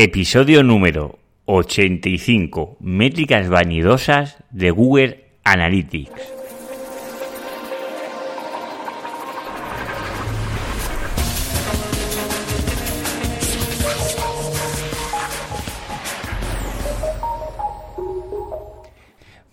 [0.00, 2.76] Episodio número 85.
[2.78, 6.37] Métricas vanidosas de Google Analytics.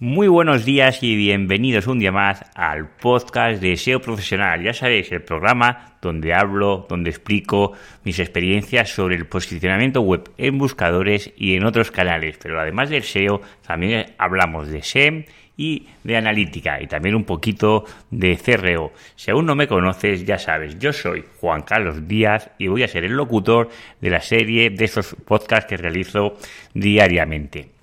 [0.06, 4.62] Muy buenos días y bienvenidos un día más al podcast de SEO Profesional.
[4.62, 7.72] Ya sabéis, el programa donde hablo, donde explico
[8.04, 12.38] mis experiencias sobre el posicionamiento web en buscadores y en otros canales.
[12.40, 15.26] Pero además del SEO, también hablamos de SEM
[15.58, 18.94] y de analítica y también un poquito de CRO.
[19.16, 22.88] Si aún no me conoces, ya sabes, yo soy Juan Carlos Díaz y voy a
[22.88, 23.70] ser el locutor
[24.02, 26.38] de la serie de esos podcasts que realizo
[26.76, 27.75] diariamente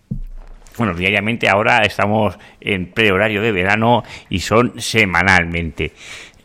[0.77, 5.93] bueno, diariamente ahora estamos en prehorario de verano y son semanalmente.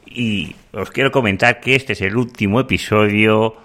[0.05, 3.55] Y os quiero comentar que este es el último episodio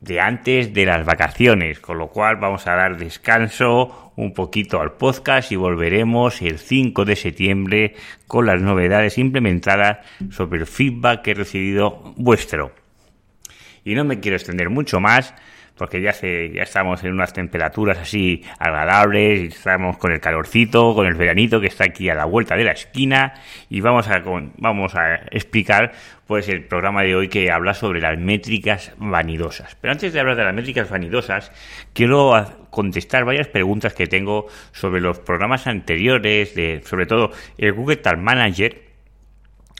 [0.00, 4.92] de antes de las vacaciones, con lo cual vamos a dar descanso un poquito al
[4.92, 7.94] podcast y volveremos el 5 de septiembre
[8.26, 9.98] con las novedades implementadas
[10.30, 12.72] sobre el feedback que he recibido vuestro.
[13.84, 15.34] Y no me quiero extender mucho más,
[15.76, 20.94] porque ya, se, ya estamos en unas temperaturas así agradables, y estamos con el calorcito,
[20.94, 23.34] con el veranito que está aquí a la vuelta de la esquina
[23.68, 24.22] y vamos a,
[24.58, 25.92] vamos a explicar
[26.26, 29.76] pues el programa de hoy que habla sobre las métricas vanidosas.
[29.80, 31.52] Pero antes de hablar de las métricas vanidosas,
[31.92, 32.32] quiero
[32.70, 38.84] contestar varias preguntas que tengo sobre los programas anteriores, sobre todo el Google Tag Manager,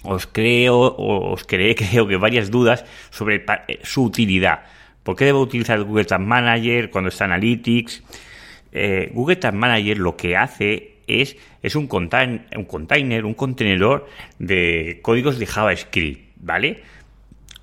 [0.02, 3.44] os creo, os creé, creo que varias dudas sobre
[3.82, 4.64] su utilidad.
[5.04, 8.02] ¿Por qué debo utilizar Google Tag Manager cuando está Analytics?
[8.72, 14.98] Eh, Google Tag Manager lo que hace es, es un, un container, un contenedor de
[15.02, 16.82] códigos de JavaScript, ¿vale?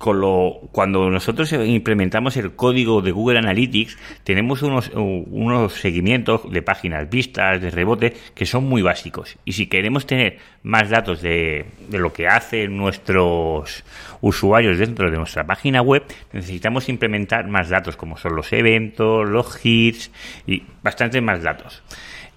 [0.02, 7.62] Cuando nosotros implementamos el código de Google Analytics, tenemos unos, unos seguimientos de páginas vistas,
[7.62, 9.38] de rebote, que son muy básicos.
[9.44, 13.84] Y si queremos tener más datos de, de lo que hacen nuestros
[14.20, 19.64] usuarios dentro de nuestra página web, necesitamos implementar más datos, como son los eventos, los
[19.64, 20.10] hits
[20.48, 21.84] y bastante más datos.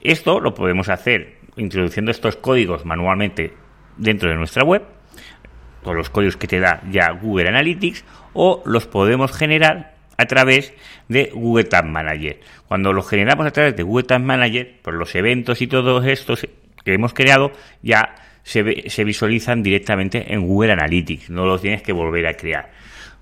[0.01, 3.53] Esto lo podemos hacer introduciendo estos códigos manualmente
[3.97, 4.83] dentro de nuestra web
[5.85, 8.03] con los códigos que te da ya Google Analytics
[8.33, 10.73] o los podemos generar a través
[11.07, 12.39] de Google Tag Manager.
[12.67, 16.47] Cuando los generamos a través de Google Tag Manager, por los eventos y todos estos
[16.83, 17.51] que hemos creado,
[17.83, 22.71] ya se, se visualizan directamente en Google Analytics, no los tienes que volver a crear.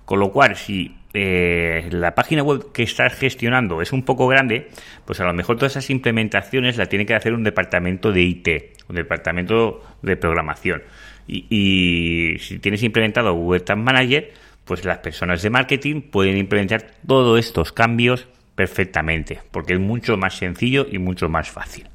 [0.06, 4.70] Con lo cual, si eh, la página web que estás gestionando es un poco grande,
[5.04, 8.48] pues a lo mejor todas esas implementaciones la tiene que hacer un departamento de IT,
[8.88, 10.82] un departamento de programación.
[11.26, 14.32] Y, si tienes implementado Google Tag Manager,
[14.64, 20.36] pues las personas de marketing pueden implementar todos estos cambios perfectamente, porque es mucho más
[20.36, 21.88] sencillo y mucho más fácil.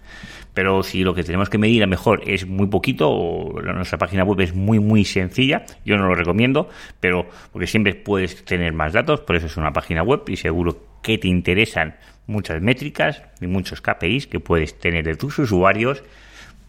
[0.53, 4.23] Pero si lo que tenemos que medir a mejor es muy poquito, o nuestra página
[4.23, 6.69] web es muy, muy sencilla, yo no lo recomiendo,
[6.99, 10.83] pero porque siempre puedes tener más datos, por eso es una página web y seguro
[11.01, 11.95] que te interesan
[12.27, 16.03] muchas métricas y muchos KPIs que puedes tener de tus usuarios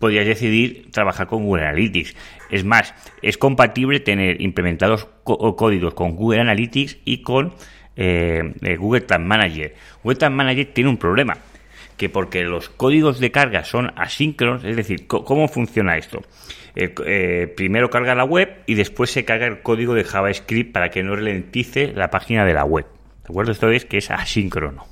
[0.01, 2.17] podrías decidir trabajar con Google Analytics.
[2.51, 7.55] Es más, es compatible tener implementados códigos con Google Analytics y con
[7.95, 9.75] eh, eh, Google Tag Manager.
[10.03, 11.37] Google Tag Manager tiene un problema,
[11.97, 16.23] que porque los códigos de carga son asíncronos, es decir, ¿cómo funciona esto?
[16.77, 21.03] Eh, primero carga la web y después se carga el código de JavaScript para que
[21.03, 22.87] no ralentice la página de la web.
[22.87, 23.53] ¿De acuerdo?
[23.53, 24.87] Esto es que es asíncrono.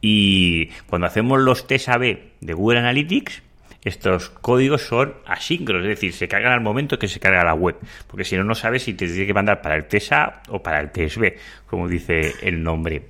[0.00, 3.42] Y cuando hacemos los test AB de Google Analytics,
[3.86, 7.76] estos códigos son asíncronos, es decir, se cargan al momento que se carga la web,
[8.08, 10.80] porque si no, no sabes si te tiene que mandar para el TSA o para
[10.80, 11.34] el TSB,
[11.68, 13.02] como dice el nombre.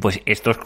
[0.00, 0.58] Pues estos,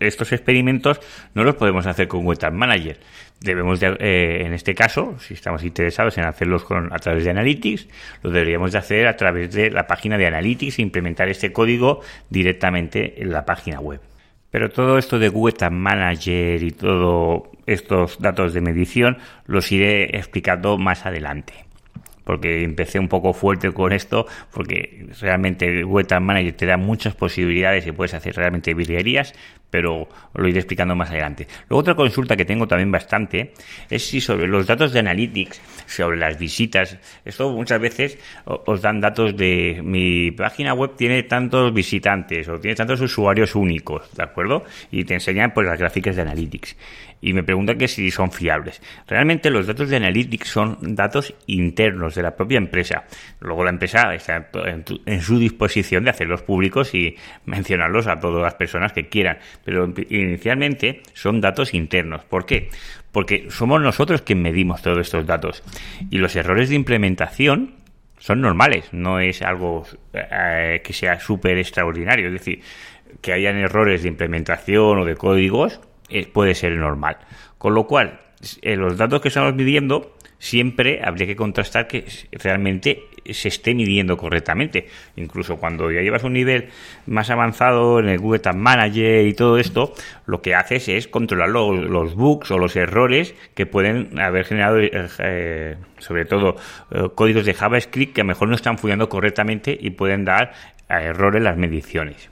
[0.00, 1.00] estos, experimentos
[1.34, 2.98] no los podemos hacer con Web Manager.
[3.40, 7.30] Debemos, de, eh, en este caso, si estamos interesados en hacerlos con, a través de
[7.30, 7.88] Analytics,
[8.22, 12.00] lo deberíamos de hacer a través de la página de Analytics e implementar este código
[12.28, 14.00] directamente en la página web.
[14.54, 20.78] Pero todo esto de Tag Manager y todos estos datos de medición los iré explicando
[20.78, 21.54] más adelante.
[22.22, 27.84] Porque empecé un poco fuerte con esto, porque realmente Tag Manager te da muchas posibilidades
[27.88, 29.34] y puedes hacer realmente virguerías,
[29.74, 31.48] pero lo iré explicando más adelante.
[31.68, 33.54] Luego otra consulta que tengo también bastante
[33.90, 39.00] es si sobre los datos de Analytics, sobre las visitas, esto muchas veces os dan
[39.00, 44.62] datos de mi página web tiene tantos visitantes o tiene tantos usuarios únicos, ¿de acuerdo?
[44.92, 46.76] Y te enseñan pues las gráficas de Analytics.
[47.20, 48.82] Y me preguntan que si son fiables.
[49.08, 53.04] Realmente los datos de Analytics son datos internos, de la propia empresa.
[53.40, 54.50] Luego la empresa está
[55.06, 57.16] en, su disposición de hacerlos públicos y
[57.46, 59.38] mencionarlos a todas las personas que quieran.
[59.64, 62.24] Pero inicialmente son datos internos.
[62.24, 62.68] ¿Por qué?
[63.12, 65.62] Porque somos nosotros quienes medimos todos estos datos.
[66.10, 67.76] Y los errores de implementación
[68.18, 72.28] son normales, no es algo eh, que sea súper extraordinario.
[72.28, 72.60] Es decir,
[73.20, 77.18] que hayan errores de implementación o de códigos eh, puede ser normal.
[77.58, 78.20] Con lo cual,
[78.62, 80.13] eh, los datos que estamos midiendo
[80.44, 84.88] siempre habría que contrastar que realmente se esté midiendo correctamente.
[85.16, 86.68] Incluso cuando ya llevas un nivel
[87.06, 89.94] más avanzado en el Google Tag Manager y todo esto,
[90.26, 95.76] lo que haces es controlar los, bugs o los errores que pueden haber generado, eh,
[95.98, 96.56] sobre todo,
[97.14, 100.52] códigos de JavaScript que a lo mejor no están funcionando correctamente y pueden dar
[100.90, 102.28] errores en las mediciones.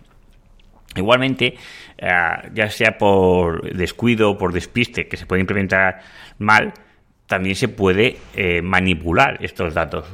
[0.95, 1.55] Igualmente,
[1.97, 2.11] eh,
[2.53, 6.03] ya sea por descuido o por despiste que se puede implementar
[6.39, 6.75] mal,
[7.33, 10.05] también se puede eh, manipular estos datos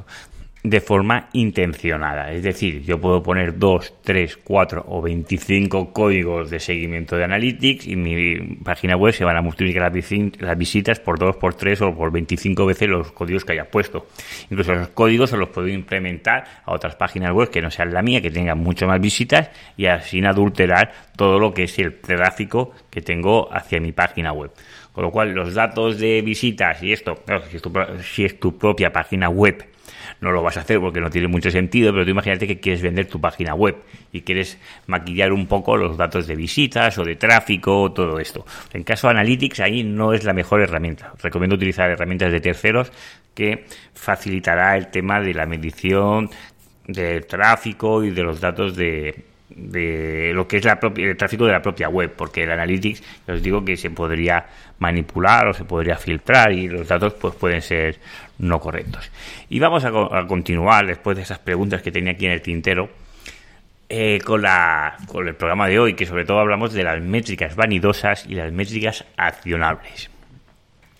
[0.62, 2.30] de forma intencionada.
[2.30, 7.88] Es decir, yo puedo poner 2, 3, 4 o 25 códigos de seguimiento de Analytics
[7.88, 11.94] y mi página web se van a multiplicar las visitas por 2, por 3 o
[11.96, 14.06] por 25 veces los códigos que haya puesto.
[14.48, 18.02] Incluso esos códigos se los puedo implementar a otras páginas web que no sean la
[18.02, 22.72] mía, que tengan mucho más visitas y así adulterar todo lo que es el tráfico
[22.90, 24.52] que tengo hacia mi página web.
[24.98, 27.22] Con lo cual, los datos de visitas y esto,
[28.02, 29.64] si es tu propia página web,
[30.20, 32.82] no lo vas a hacer porque no tiene mucho sentido, pero tú imagínate que quieres
[32.82, 33.76] vender tu página web
[34.10, 34.58] y quieres
[34.88, 38.44] maquillar un poco los datos de visitas o de tráfico, todo esto.
[38.72, 41.12] En caso de Analytics, ahí no es la mejor herramienta.
[41.22, 42.90] Recomiendo utilizar herramientas de terceros
[43.34, 46.28] que facilitará el tema de la medición
[46.88, 49.27] del tráfico y de los datos de,
[49.58, 53.02] de lo que es la propia, el tráfico de la propia web, porque el Analytics,
[53.28, 54.46] os digo que se podría
[54.78, 57.98] manipular o se podría filtrar y los datos pues pueden ser
[58.38, 59.10] no correctos.
[59.48, 59.90] Y vamos a,
[60.26, 62.88] continuar después de esas preguntas que tenía aquí en el tintero.
[63.90, 67.56] Eh, con, la, con el programa de hoy, que sobre todo hablamos de las métricas
[67.56, 70.10] vanidosas y las métricas accionables.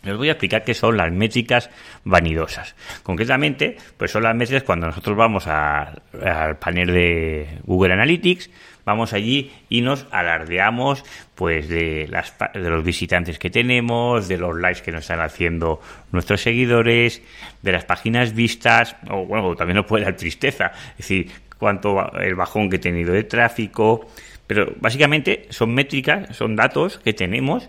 [0.02, 1.70] Les voy a explicar qué son las métricas
[2.04, 2.76] vanidosas.
[3.02, 8.48] Concretamente, pues son las métricas cuando nosotros vamos al panel de Google Analytics,
[8.84, 11.04] vamos allí y nos alardeamos
[11.34, 15.80] pues de, las, de los visitantes que tenemos, de los likes que nos están haciendo
[16.12, 17.20] nuestros seguidores,
[17.62, 22.36] de las páginas vistas, o bueno, también nos puede dar tristeza, es decir, cuánto el
[22.36, 24.08] bajón que he tenido de tráfico,
[24.46, 27.68] pero básicamente son métricas, son datos que tenemos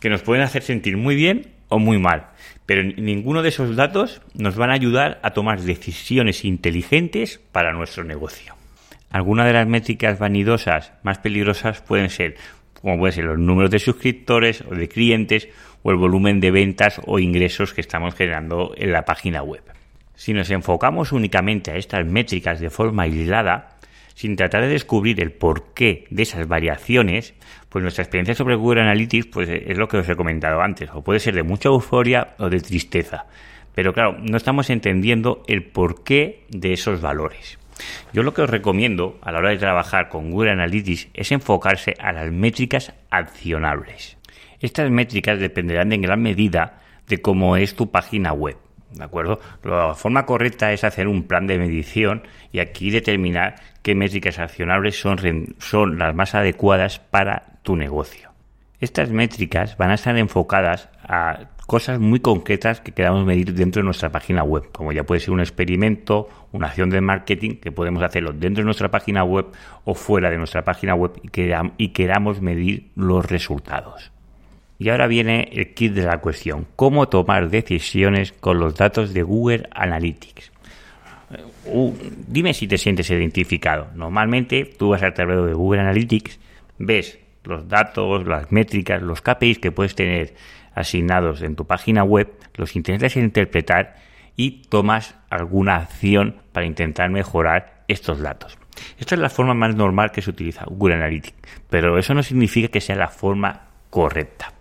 [0.00, 2.28] que nos pueden hacer sentir muy bien o muy mal.
[2.66, 8.04] Pero ninguno de esos datos nos van a ayudar a tomar decisiones inteligentes para nuestro
[8.04, 8.54] negocio.
[9.10, 12.36] Algunas de las métricas vanidosas más peligrosas pueden ser,
[12.80, 15.48] como pueden ser los números de suscriptores o de clientes
[15.82, 19.62] o el volumen de ventas o ingresos que estamos generando en la página web.
[20.16, 23.75] Si nos enfocamos únicamente a estas métricas de forma aislada,
[24.16, 27.34] sin tratar de descubrir el porqué de esas variaciones,
[27.68, 31.02] pues nuestra experiencia sobre Google Analytics pues es lo que os he comentado antes, o
[31.02, 33.26] puede ser de mucha euforia o de tristeza.
[33.74, 37.58] Pero claro, no estamos entendiendo el porqué de esos valores.
[38.14, 41.92] Yo lo que os recomiendo a la hora de trabajar con Google Analytics es enfocarse
[42.00, 44.16] a las métricas accionables.
[44.60, 48.56] Estas métricas dependerán en gran medida de cómo es tu página web.
[48.96, 49.40] ¿De acuerdo?
[49.62, 54.98] La forma correcta es hacer un plan de medición y aquí determinar qué métricas accionables
[54.98, 58.30] son, son las más adecuadas para tu negocio.
[58.80, 63.84] Estas métricas van a estar enfocadas a cosas muy concretas que queramos medir dentro de
[63.84, 68.02] nuestra página web, como ya puede ser un experimento, una acción de marketing que podemos
[68.02, 69.46] hacerlo dentro de nuestra página web
[69.84, 71.20] o fuera de nuestra página web
[71.76, 74.12] y queramos medir los resultados.
[74.78, 79.22] Y ahora viene el kit de la cuestión, cómo tomar decisiones con los datos de
[79.22, 80.52] Google Analytics.
[81.64, 81.92] Uh,
[82.28, 83.88] dime si te sientes identificado.
[83.94, 86.38] Normalmente tú vas al tablero de Google Analytics,
[86.78, 90.34] ves los datos, las métricas, los KPIs que puedes tener
[90.74, 93.96] asignados en tu página web, los intentas interpretar
[94.36, 98.58] y tomas alguna acción para intentar mejorar estos datos.
[98.98, 101.34] Esta es la forma más normal que se utiliza Google Analytics,
[101.70, 103.65] pero eso no significa que sea la forma
[103.96, 104.52] correcta.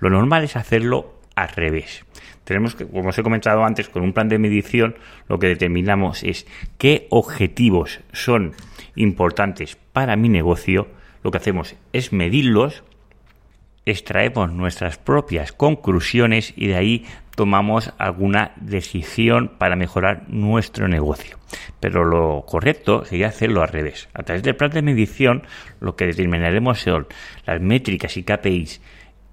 [0.00, 2.04] Lo normal es hacerlo al revés.
[2.42, 4.96] Tenemos que, como os he comentado antes, con un plan de medición
[5.28, 6.44] lo que determinamos es
[6.76, 8.52] qué objetivos son
[8.96, 10.88] importantes para mi negocio.
[11.22, 12.82] Lo que hacemos es medirlos,
[13.86, 17.06] extraemos nuestras propias conclusiones y de ahí
[17.40, 21.38] tomamos alguna decisión para mejorar nuestro negocio.
[21.80, 24.10] Pero lo correcto sería hacerlo al revés.
[24.12, 25.44] A través del plan de medición
[25.80, 27.06] lo que determinaremos son
[27.46, 28.82] las métricas y KPIs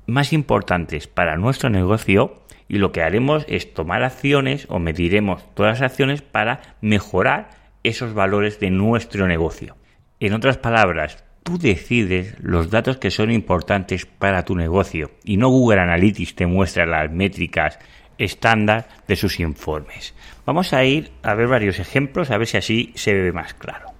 [0.05, 5.81] más importantes para nuestro negocio y lo que haremos es tomar acciones o mediremos todas
[5.81, 7.49] las acciones para mejorar
[7.83, 9.75] esos valores de nuestro negocio.
[10.21, 15.49] En otras palabras, tú decides los datos que son importantes para tu negocio y no
[15.49, 17.79] Google Analytics te muestra las métricas
[18.17, 20.13] estándar de sus informes.
[20.45, 23.91] Vamos a ir a ver varios ejemplos a ver si así se ve más claro.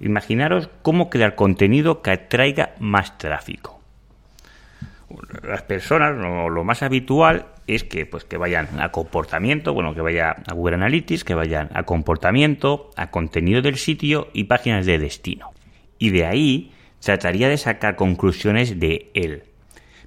[0.00, 3.80] Imaginaros cómo crear contenido que atraiga más tráfico.
[5.42, 10.34] Las personas, lo, más habitual es que, pues, que vayan a comportamiento, bueno, que vaya
[10.46, 15.52] a Google Analytics, que vayan a comportamiento, a contenido del sitio y páginas de destino
[15.98, 19.44] y de ahí trataría de sacar conclusiones de él.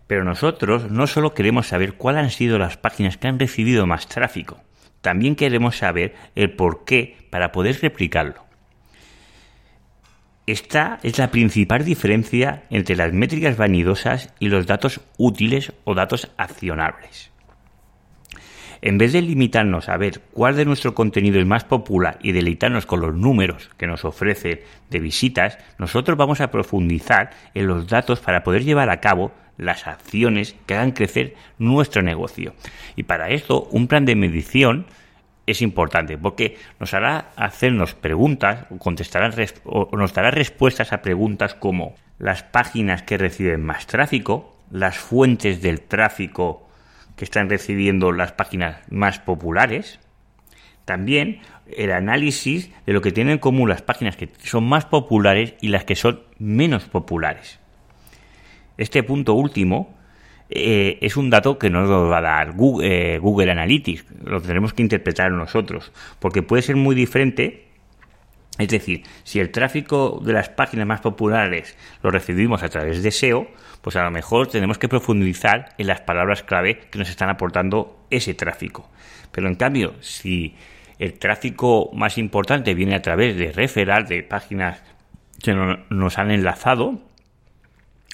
[0.10, 4.08] Pero nosotros no solo queremos saber cuáles han sido las páginas que han recibido más
[4.08, 4.60] tráfico,
[5.02, 8.44] también queremos saber el por qué para poder replicarlo.
[10.48, 16.32] Esta es la principal diferencia entre las métricas vanidosas y los datos útiles o datos
[16.38, 17.30] accionables.
[18.82, 22.88] En vez de limitarnos a ver cuál de nuestro contenido es más popular y deleitarnos
[22.88, 28.22] con los números que nos ofrece de visitas, nosotros vamos a profundizar en los datos
[28.22, 32.56] para poder llevar a cabo las acciones que hagan crecer nuestro negocio.
[32.96, 34.88] Y para esto, un plan de medición
[35.46, 39.32] es importante porque nos hará hacernos preguntas o, contestará,
[39.66, 45.62] o nos dará respuestas a preguntas como las páginas que reciben más tráfico, las fuentes
[45.62, 46.68] del tráfico
[47.16, 50.00] que están recibiendo las páginas más populares.
[50.86, 51.42] También
[51.76, 55.68] el análisis de lo que tienen en común las páginas que son más populares y
[55.68, 57.60] las que son menos populares.
[58.80, 59.96] Este punto último
[60.50, 64.40] eh, es un dato que no nos va a dar Google, eh, Google Analytics, lo
[64.40, 67.70] tendremos que interpretar nosotros, porque puede ser muy diferente
[68.60, 73.10] es decir, si el tráfico de las páginas más populares lo recibimos a través de
[73.10, 73.48] SEO,
[73.82, 78.06] pues a lo mejor tenemos que profundizar en las palabras clave que nos están aportando
[78.10, 78.90] ese tráfico.
[79.32, 80.56] Pero en cambio, si
[81.00, 84.84] el tráfico más importante viene a través de referral, de páginas
[85.42, 87.00] que nos han enlazado,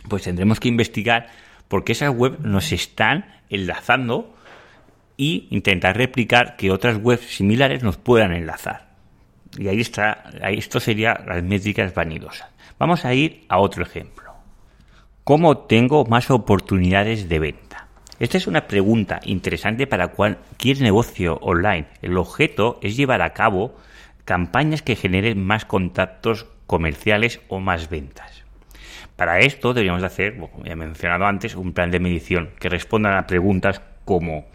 [0.09, 1.27] pues tendremos que investigar
[1.67, 4.35] por qué esas webs nos están enlazando
[5.17, 8.89] y intentar replicar que otras webs similares nos puedan enlazar.
[9.57, 12.50] Y ahí está, ahí esto sería las métricas vanidosas.
[12.77, 14.33] Vamos a ir a otro ejemplo.
[15.24, 17.88] ¿Cómo tengo más oportunidades de venta?
[18.19, 21.88] Esta es una pregunta interesante para cualquier negocio online.
[22.01, 23.75] El objeto es llevar a cabo
[24.24, 28.45] campañas que generen más contactos comerciales o más ventas.
[29.15, 33.17] Para esto deberíamos hacer, como ya he mencionado antes, un plan de medición que responda
[33.17, 34.45] a preguntas como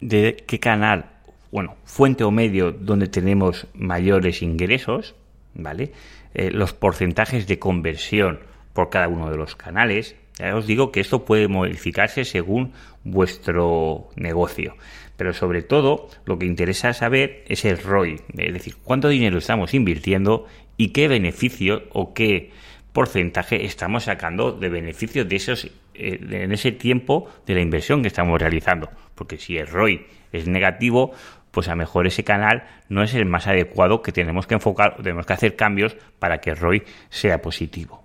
[0.00, 5.14] ¿de qué canal bueno, fuente o medio donde tenemos mayores ingresos,
[5.54, 5.92] ¿vale?
[6.34, 8.40] Eh, los porcentajes de conversión
[8.72, 10.16] por cada uno de los canales.
[10.38, 12.72] Ya os digo que esto puede modificarse según
[13.04, 14.76] vuestro negocio.
[15.16, 19.74] Pero sobre todo lo que interesa saber es el ROI, es decir, cuánto dinero estamos
[19.74, 22.52] invirtiendo y qué beneficio o qué
[22.92, 28.08] porcentaje estamos sacando de beneficio de esos eh, en ese tiempo de la inversión que
[28.08, 28.90] estamos realizando.
[29.14, 31.12] Porque si el ROI es negativo,
[31.50, 34.96] pues a lo mejor ese canal no es el más adecuado que tenemos que enfocar,
[34.96, 38.04] tenemos que hacer cambios para que el ROI sea positivo.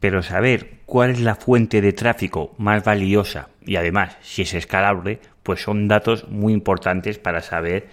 [0.00, 5.20] Pero saber cuál es la fuente de tráfico más valiosa y además si es escalable,
[5.42, 7.88] pues son datos muy importantes para saber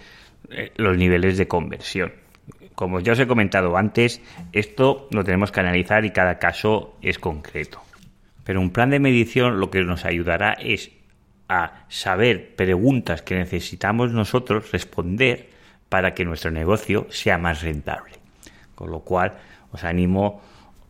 [0.50, 2.12] eh, los niveles de conversión.
[2.78, 7.18] Como ya os he comentado antes, esto lo tenemos que analizar y cada caso es
[7.18, 7.82] concreto.
[8.44, 10.92] Pero un plan de medición lo que nos ayudará es
[11.48, 15.50] a saber preguntas que necesitamos nosotros responder
[15.88, 18.12] para que nuestro negocio sea más rentable.
[18.76, 19.32] Con lo cual,
[19.72, 20.40] os animo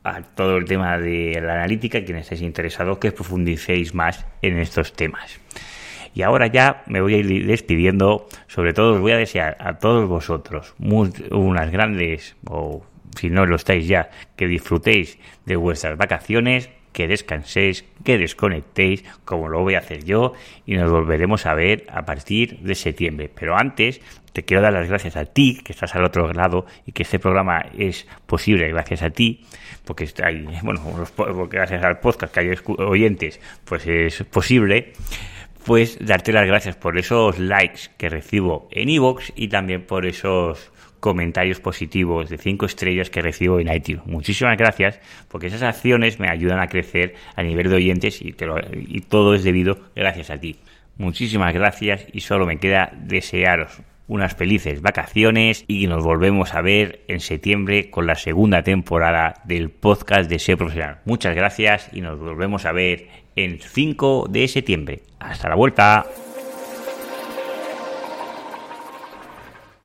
[0.04, 4.92] a todo el tema de la analítica, quienes estéis interesados, que profundicéis más en estos
[4.92, 5.40] temas.
[6.18, 8.26] Y ahora ya me voy a ir despidiendo.
[8.48, 12.84] Sobre todo os voy a desear a todos vosotros unas grandes, o
[13.16, 19.48] si no lo estáis ya, que disfrutéis de vuestras vacaciones, que descanséis, que desconectéis, como
[19.48, 20.32] lo voy a hacer yo,
[20.66, 23.30] y nos volveremos a ver a partir de septiembre.
[23.32, 24.00] Pero antes,
[24.32, 27.20] te quiero dar las gracias a ti, que estás al otro lado, y que este
[27.20, 29.44] programa es posible gracias a ti,
[29.84, 30.82] porque ahí, bueno,
[31.48, 34.94] gracias al podcast que hay oyentes, pues es posible
[35.68, 40.72] pues darte las gracias por esos likes que recibo en iVoox y también por esos
[40.98, 44.06] comentarios positivos de 5 estrellas que recibo en iTunes.
[44.06, 44.98] Muchísimas gracias
[45.28, 48.34] porque esas acciones me ayudan a crecer a nivel de oyentes y,
[48.72, 50.56] y todo es debido gracias a ti.
[50.96, 57.04] Muchísimas gracias y solo me queda desearos unas felices vacaciones y nos volvemos a ver
[57.06, 60.98] en septiembre con la segunda temporada del podcast de SEO Profesional.
[61.04, 65.02] Muchas gracias y nos volvemos a ver en 5 de septiembre.
[65.20, 66.06] Hasta la vuelta.